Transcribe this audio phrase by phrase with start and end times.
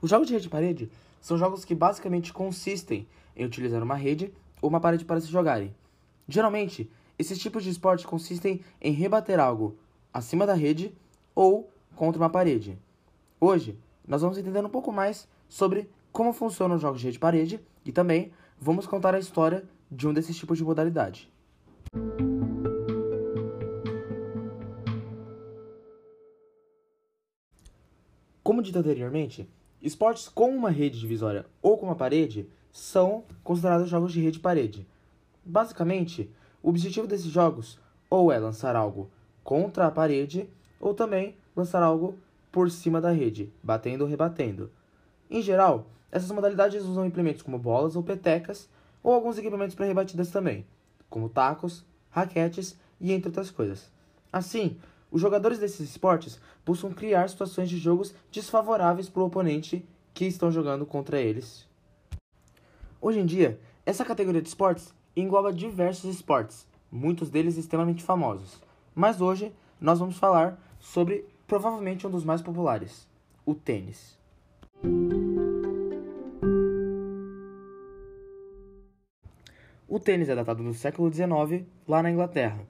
[0.00, 4.32] Os jogos de rede parede são jogos que basicamente consistem em utilizar uma rede
[4.62, 5.74] ou uma parede para se jogarem.
[6.28, 9.76] Geralmente, esses tipos de esporte consistem em rebater algo
[10.14, 10.94] acima da rede
[11.34, 12.78] ou contra uma parede.
[13.40, 13.76] Hoje,
[14.06, 17.90] nós vamos entender um pouco mais sobre como funcionam os jogos de rede parede e
[17.90, 21.28] também vamos contar a história de um desses tipos de modalidade.
[28.44, 29.48] Como dito anteriormente,
[29.82, 34.42] esportes com uma rede divisória ou com uma parede são considerados jogos de rede e
[34.42, 34.86] parede.
[35.44, 36.30] Basicamente,
[36.62, 37.78] o objetivo desses jogos
[38.10, 39.10] ou é lançar algo
[39.42, 40.48] contra a parede
[40.80, 42.16] ou também lançar algo
[42.50, 44.70] por cima da rede, batendo ou rebatendo.
[45.30, 48.68] Em geral, essas modalidades usam implementos como bolas ou petecas
[49.02, 50.66] ou alguns equipamentos para rebatidas também,
[51.08, 53.90] como tacos, raquetes e entre outras coisas.
[54.32, 54.76] Assim,
[55.10, 60.50] os jogadores desses esportes buscam criar situações de jogos desfavoráveis para o oponente que estão
[60.50, 61.66] jogando contra eles.
[63.00, 68.60] Hoje em dia, essa categoria de esportes engloba diversos esportes, muitos deles extremamente famosos.
[68.94, 73.08] Mas hoje nós vamos falar sobre provavelmente um dos mais populares,
[73.46, 74.18] o tênis.
[79.86, 82.60] O tênis é datado do século XIX, lá na Inglaterra.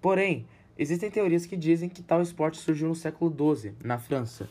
[0.00, 0.46] Porém,
[0.78, 4.48] existem teorias que dizem que tal esporte surgiu no século XII, na França.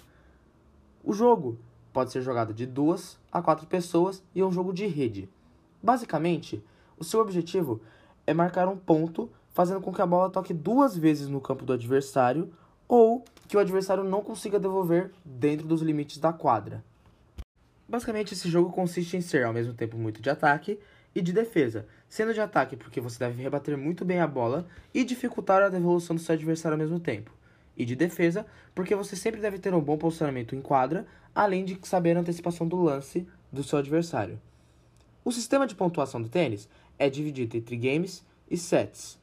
[1.04, 1.58] O jogo
[1.94, 5.30] pode ser jogado de duas a quatro pessoas e é um jogo de rede.
[5.82, 6.64] Basicamente,
[6.98, 7.80] o seu objetivo
[8.26, 11.74] é marcar um ponto, fazendo com que a bola toque duas vezes no campo do
[11.74, 12.52] adversário
[12.88, 16.84] ou que o adversário não consiga devolver dentro dos limites da quadra.
[17.88, 20.80] Basicamente, esse jogo consiste em ser ao mesmo tempo muito de ataque
[21.16, 25.06] e de defesa, sendo de ataque porque você deve rebater muito bem a bola e
[25.06, 27.32] dificultar a devolução do seu adversário ao mesmo tempo,
[27.78, 31.80] e de defesa porque você sempre deve ter um bom posicionamento em quadra, além de
[31.84, 34.40] saber a antecipação do lance do seu adversário.
[35.24, 36.68] O sistema de pontuação do tênis
[37.00, 39.18] é dividido entre games e sets.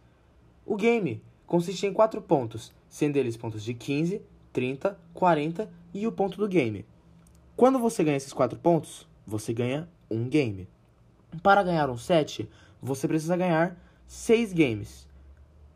[0.64, 4.22] O game consiste em quatro pontos, sendo eles pontos de 15,
[4.52, 6.84] 30, 40 e o ponto do game.
[7.54, 10.66] Quando você ganha esses quatro pontos, você ganha um game.
[11.40, 12.48] Para ganhar um set,
[12.80, 13.76] você precisa ganhar
[14.06, 15.06] seis games.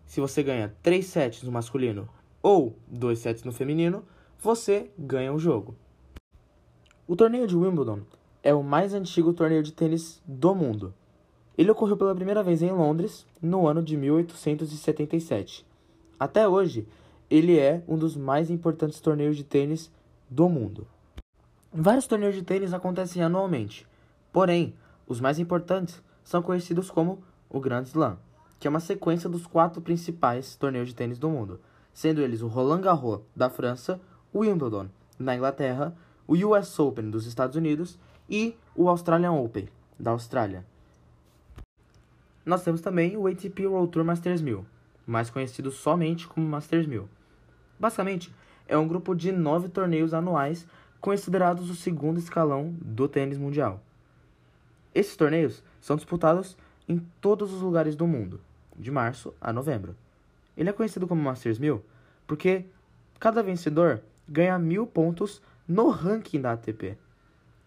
[0.04, 2.08] Se você ganha três sets no masculino
[2.42, 4.04] ou dois sets no feminino,
[4.38, 5.74] você ganha o jogo.
[7.08, 8.00] O torneio de Wimbledon
[8.42, 10.92] é o mais antigo torneio de tênis do mundo.
[11.56, 15.64] Ele ocorreu pela primeira vez em Londres no ano de 1877.
[16.18, 16.86] Até hoje,
[17.30, 19.90] ele é um dos mais importantes torneios de tênis
[20.28, 20.86] do mundo.
[21.72, 23.86] Vários torneios de tênis acontecem anualmente,
[24.32, 24.74] porém,
[25.06, 28.18] os mais importantes são conhecidos como o Grand Slam,
[28.58, 31.60] que é uma sequência dos quatro principais torneios de tênis do mundo,
[31.92, 34.00] sendo eles o Roland Garros da França,
[34.32, 35.96] o Wimbledon na Inglaterra,
[36.26, 39.68] o US Open dos Estados Unidos e o Australian Open
[39.98, 40.64] da Austrália.
[42.44, 44.64] Nós temos também o ATP World Tour Masters 1000,
[45.06, 47.08] mais conhecido somente como Masters 1000.
[47.78, 48.34] Basicamente,
[48.68, 50.66] é um grupo de nove torneios anuais
[51.00, 53.80] considerados o segundo escalão do tênis mundial.
[54.96, 56.56] Esses torneios são disputados
[56.88, 58.40] em todos os lugares do mundo,
[58.74, 59.94] de março a novembro.
[60.56, 61.84] Ele é conhecido como Masters 1000
[62.26, 62.64] porque
[63.20, 66.96] cada vencedor ganha mil pontos no ranking da ATP.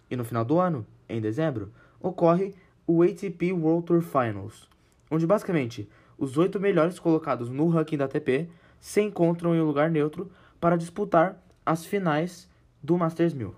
[0.09, 2.55] E no final do ano, em dezembro, ocorre
[2.87, 4.67] o ATP World Tour Finals,
[5.11, 9.91] onde basicamente os oito melhores colocados no ranking da ATP se encontram em um lugar
[9.91, 12.49] neutro para disputar as finais
[12.81, 13.53] do Masters 1000.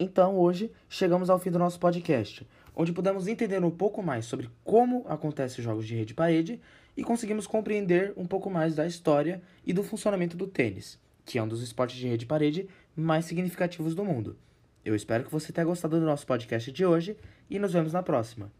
[0.00, 4.48] Então, hoje, chegamos ao fim do nosso podcast, onde pudemos entender um pouco mais sobre
[4.62, 6.60] como acontecem os jogos de rede parede
[6.96, 11.42] e conseguimos compreender um pouco mais da história e do funcionamento do tênis, que é
[11.42, 14.36] um dos esportes de rede parede mais significativos do mundo.
[14.84, 17.16] Eu espero que você tenha gostado do nosso podcast de hoje
[17.50, 18.52] e nos vemos na próxima.